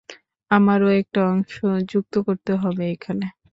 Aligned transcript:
আমারও 0.51 0.87
একটা 0.99 1.19
অংশ 1.31 1.55
যুক্ত 1.91 2.13
করতে 2.27 2.51
হবে 2.61 2.83
এখানে। 2.95 3.25